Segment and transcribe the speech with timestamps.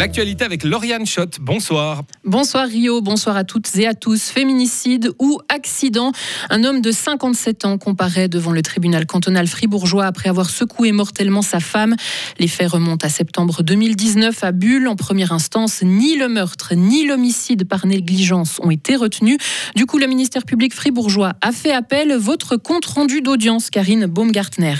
[0.00, 1.40] L'actualité avec Lauriane Schott.
[1.42, 2.04] Bonsoir.
[2.24, 4.30] Bonsoir Rio, bonsoir à toutes et à tous.
[4.30, 6.12] Féminicide ou accident?
[6.48, 11.42] Un homme de 57 ans comparaît devant le tribunal cantonal fribourgeois après avoir secoué mortellement
[11.42, 11.96] sa femme.
[12.38, 14.88] Les faits remontent à septembre 2019 à Bulle.
[14.88, 19.36] En première instance, ni le meurtre ni l'homicide par négligence ont été retenus.
[19.76, 22.16] Du coup, le ministère public fribourgeois a fait appel.
[22.16, 24.76] Votre compte rendu d'audience, Karine Baumgartner.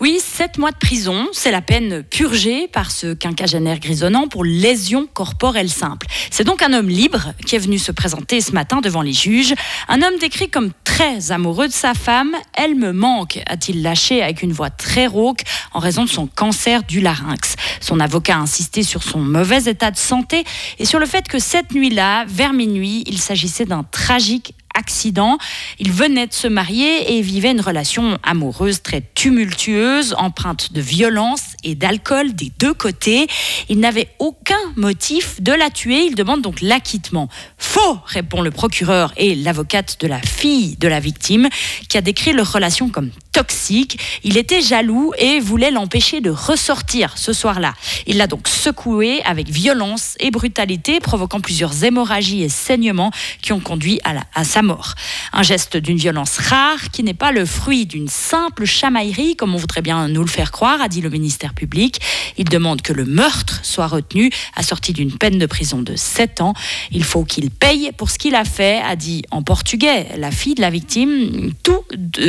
[0.00, 5.06] Oui, sept mois de prison, c'est la peine purgée par ce quinquagénaire grisonnant pour lésion
[5.06, 6.06] corporelle simple.
[6.30, 9.52] C'est donc un homme libre qui est venu se présenter ce matin devant les juges.
[9.88, 12.34] Un homme décrit comme très amoureux de sa femme.
[12.54, 15.42] Elle me manque, a-t-il lâché avec une voix très rauque
[15.74, 17.56] en raison de son cancer du larynx.
[17.82, 20.44] Son avocat a insisté sur son mauvais état de santé
[20.78, 25.38] et sur le fait que cette nuit-là, vers minuit, il s'agissait d'un tragique accident.
[25.78, 31.42] Il venait de se marier et vivait une relation amoureuse très tumultueuse, empreinte de violence
[31.62, 33.26] et d'alcool des deux côtés.
[33.68, 36.06] Il n'avait aucun motif de la tuer.
[36.06, 37.28] Il demande donc l'acquittement.
[37.58, 41.48] Faux, répond le procureur et l'avocate de la fille de la victime,
[41.88, 43.98] qui a décrit leur relation comme toxique.
[44.24, 47.74] Il était jaloux et voulait l'empêcher de ressortir ce soir-là.
[48.06, 53.10] Il l'a donc secoué avec violence et brutalité, provoquant plusieurs hémorragies et saignements
[53.42, 54.94] qui ont conduit à, sa mort.
[55.32, 59.58] Un geste d'une violence rare qui n'est pas le fruit d'une simple chamaillerie, comme on
[59.58, 62.00] voudrait bien nous le faire croire, a dit le ministère public.
[62.36, 66.54] Il demande que le meurtre soit retenu, assorti d'une peine de prison de 7 ans.
[66.90, 70.54] Il faut qu'il paye pour ce qu'il a fait, a dit en portugais la fille
[70.54, 71.52] de la victime.
[71.62, 71.84] Tout,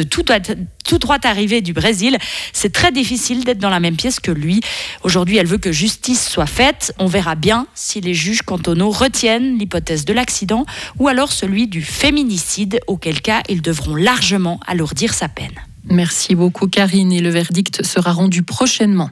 [0.09, 0.39] tout doit
[0.83, 2.17] tout droit arrivé du Brésil.
[2.53, 4.61] C'est très difficile d'être dans la même pièce que lui.
[5.03, 6.93] Aujourd'hui, elle veut que justice soit faite.
[6.99, 10.65] On verra bien si les juges cantonaux retiennent l'hypothèse de l'accident
[10.99, 15.51] ou alors celui du féminicide, auquel cas ils devront largement alourdir sa peine.
[15.85, 19.09] Merci beaucoup Karine et le verdict sera rendu prochainement.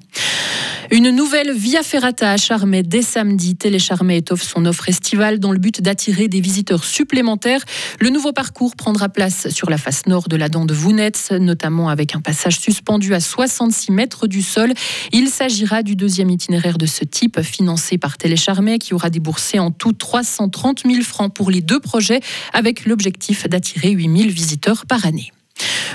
[0.91, 3.55] Une nouvelle Via Ferrata à Charmey dès samedi.
[3.55, 7.63] Télécharmey étoffe son offre estivale dans le but d'attirer des visiteurs supplémentaires.
[7.99, 11.89] Le nouveau parcours prendra place sur la face nord de la dent de Vounetz, notamment
[11.89, 14.73] avec un passage suspendu à 66 mètres du sol.
[15.11, 19.69] Il s'agira du deuxième itinéraire de ce type, financé par Télécharmey, qui aura déboursé en
[19.69, 22.19] tout 330 000 francs pour les deux projets,
[22.51, 25.31] avec l'objectif d'attirer 8 000 visiteurs par année.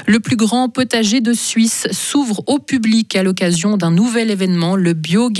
[0.06, 4.92] Le plus grand potager de Suisse s'ouvre au public à l'occasion d'un nouvel événement, le
[4.92, 5.30] Bio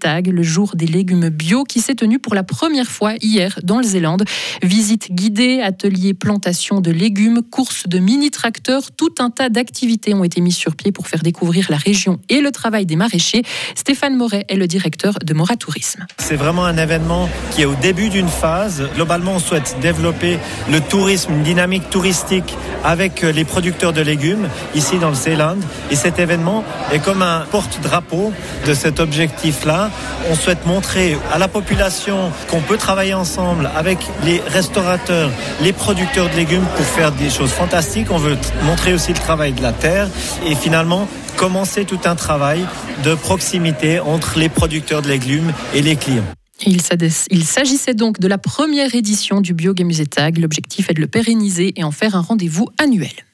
[0.00, 3.76] Tag, le jour des légumes bio, qui s'est tenu pour la première fois hier dans
[3.76, 4.24] le Zélande.
[4.62, 10.40] Visite guidée, atelier plantation de légumes, course de mini-tracteurs, tout un tas d'activités ont été
[10.40, 13.42] mises sur pied pour faire découvrir la région et le travail des maraîchers.
[13.74, 16.06] Stéphane Moret est le directeur de Mora Tourisme.
[16.16, 18.88] C'est vraiment un événement qui est au début d'une phase.
[18.94, 20.38] Globalement, on souhaite développer
[20.70, 25.58] le tourisme, une dynamique touristique avec les producteurs de légumes ici dans le Ceyland.
[25.90, 28.32] Et cet événement est comme un porte-drapeau
[28.66, 29.90] de cet objectif-là.
[30.30, 35.30] On souhaite montrer à la population qu'on peut travailler ensemble avec les restaurateurs,
[35.60, 38.08] les producteurs de légumes pour faire des choses fantastiques.
[38.10, 40.08] On veut montrer aussi le travail de la terre
[40.46, 42.64] et finalement commencer tout un travail
[43.04, 46.24] de proximité entre les producteurs de légumes et les clients.
[46.64, 50.38] Il s'agissait donc de la première édition du Bio Tag.
[50.38, 53.25] L'objectif est de le pérenniser et en faire un rendez-vous annuel.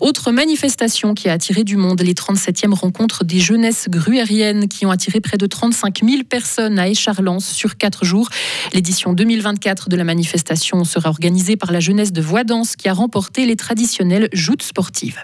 [0.00, 4.90] Autre manifestation qui a attiré du monde, les 37e rencontres des jeunesses gruériennes qui ont
[4.90, 8.28] attiré près de 35 000 personnes à Écharlens sur quatre jours.
[8.72, 13.46] L'édition 2024 de la manifestation sera organisée par la jeunesse de Voidance qui a remporté
[13.46, 15.22] les traditionnelles joutes sportives.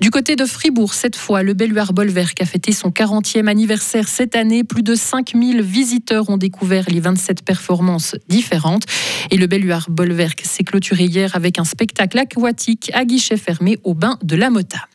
[0.00, 4.36] Du côté de Fribourg, cette fois, le Belluard Bolwerk a fêté son 40e anniversaire cette
[4.36, 4.62] année.
[4.62, 8.84] Plus de 5000 visiteurs ont découvert les 27 performances différentes.
[9.30, 13.94] Et le Belluard Bolwerk s'est clôturé hier avec un spectacle aquatique à guichet fermé au
[13.94, 14.86] bain de la Mota.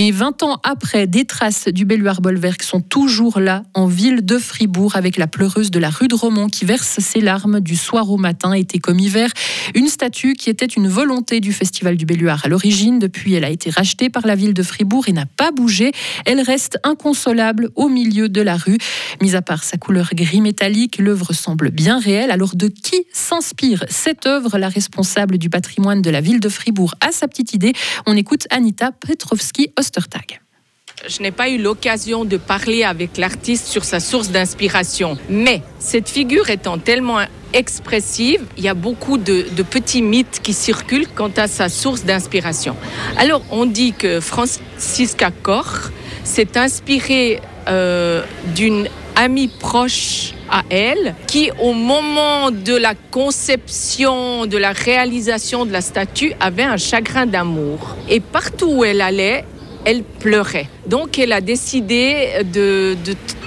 [0.00, 4.38] Et 20 ans après, des traces du Belluard Bolwerk sont toujours là, en ville de
[4.38, 8.08] Fribourg, avec la pleureuse de la rue de Romont qui verse ses larmes du soir
[8.08, 9.28] au matin, été comme hiver.
[9.74, 13.00] Une statue qui était une volonté du Festival du Belluard à l'origine.
[13.00, 15.90] Depuis, elle a été rachetée par la ville de Fribourg et n'a pas bougé.
[16.26, 18.78] Elle reste inconsolable au milieu de la rue.
[19.20, 22.30] Mis à part sa couleur gris métallique, l'œuvre semble bien réelle.
[22.30, 24.58] Alors de qui s'inspire cette œuvre?
[24.58, 27.72] La responsable du patrimoine de la ville de Fribourg a sa petite idée.
[28.06, 29.72] On écoute Anita Petrovski
[31.06, 36.08] Je n'ai pas eu l'occasion de parler avec l'artiste sur sa source d'inspiration, mais cette
[36.08, 37.20] figure étant tellement
[37.52, 42.76] expressive, il y a beaucoup de, petits mythes qui circulent quant à sa source d'inspiration.
[43.16, 45.92] Alors on dit que Francisca Koch
[46.24, 48.22] s'est inspirée euh,
[48.54, 55.72] d'une amie proche à elle, qui au moment de la conception, de la réalisation de
[55.72, 57.96] la statue, avait un chagrin d'amour.
[58.08, 59.44] Et partout où elle allait,
[59.88, 60.68] elle pleurait.
[60.86, 62.94] Donc elle a décidé de,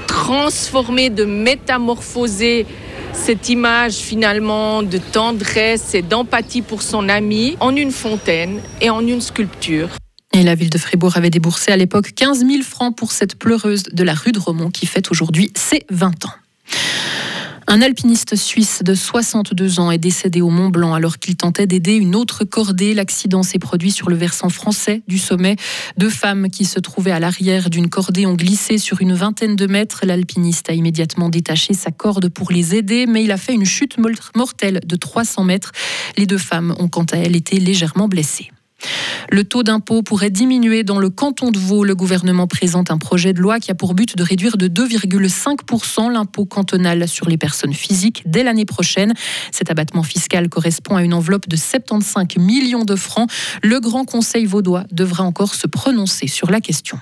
[0.07, 2.65] transformer, de métamorphoser
[3.13, 9.05] cette image finalement de tendresse et d'empathie pour son ami en une fontaine et en
[9.05, 9.89] une sculpture.
[10.33, 13.83] Et la ville de Fribourg avait déboursé à l'époque 15 000 francs pour cette pleureuse
[13.83, 16.33] de la rue de Romont qui fête aujourd'hui ses 20 ans.
[17.73, 21.93] Un alpiniste suisse de 62 ans est décédé au Mont Blanc alors qu'il tentait d'aider
[21.93, 22.93] une autre cordée.
[22.93, 25.55] L'accident s'est produit sur le versant français du sommet.
[25.95, 29.67] Deux femmes qui se trouvaient à l'arrière d'une cordée ont glissé sur une vingtaine de
[29.67, 30.01] mètres.
[30.03, 33.95] L'alpiniste a immédiatement détaché sa corde pour les aider, mais il a fait une chute
[34.35, 35.71] mortelle de 300 mètres.
[36.17, 38.51] Les deux femmes ont quant à elles été légèrement blessées.
[39.29, 41.83] Le taux d'impôt pourrait diminuer dans le canton de Vaud.
[41.83, 46.11] Le gouvernement présente un projet de loi qui a pour but de réduire de 2,5%
[46.11, 49.13] l'impôt cantonal sur les personnes physiques dès l'année prochaine.
[49.51, 53.29] Cet abattement fiscal correspond à une enveloppe de 75 millions de francs.
[53.63, 56.99] Le Grand Conseil vaudois devra encore se prononcer sur la question.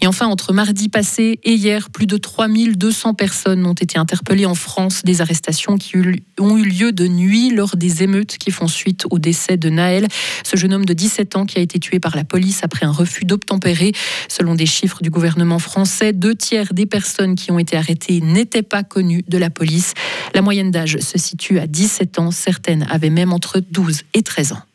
[0.00, 4.54] Et enfin, entre mardi passé et hier, plus de 3200 personnes ont été interpellées en
[4.54, 5.02] France.
[5.04, 5.96] Des arrestations qui
[6.38, 10.06] ont eu lieu de nuit lors des émeutes qui font suite au décès de Naël,
[10.44, 12.92] ce jeune homme de 17 ans qui a été tué par la police après un
[12.92, 13.92] refus d'obtempérer.
[14.28, 18.62] Selon des chiffres du gouvernement français, deux tiers des personnes qui ont été arrêtées n'étaient
[18.62, 19.94] pas connues de la police.
[20.34, 22.30] La moyenne d'âge se situe à 17 ans.
[22.30, 24.66] Certaines avaient même entre 12 et 13 ans.